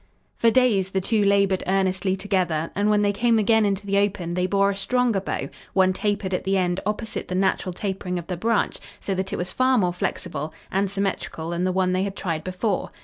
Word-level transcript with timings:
For 0.35 0.49
days 0.49 0.89
the 0.89 0.99
two 0.99 1.23
labored 1.23 1.61
earnestly 1.67 2.15
together, 2.15 2.71
and 2.75 2.89
when 2.89 3.03
they 3.03 3.13
came 3.13 3.37
again 3.37 3.67
into 3.67 3.85
the 3.85 3.99
open 3.99 4.33
they 4.33 4.47
bore 4.47 4.71
a 4.71 4.75
stronger 4.75 5.19
bow, 5.21 5.47
one 5.73 5.93
tapered 5.93 6.33
at 6.33 6.43
the 6.43 6.57
end 6.57 6.79
opposite 6.87 7.27
the 7.27 7.35
natural 7.35 7.71
tapering 7.71 8.17
of 8.17 8.25
the 8.25 8.35
branch, 8.35 8.79
so 8.99 9.13
that 9.13 9.31
it 9.31 9.35
was 9.37 9.51
far 9.51 9.77
more 9.77 9.93
flexible 9.93 10.55
and 10.71 10.89
symmetrical 10.89 11.51
than 11.51 11.65
the 11.65 11.71
one 11.71 11.91
they 11.91 12.01
had 12.01 12.15
tried 12.15 12.43
before. 12.43 12.89